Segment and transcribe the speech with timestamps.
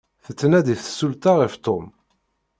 [0.25, 1.85] Tettnadi tsulta ɣef Tom.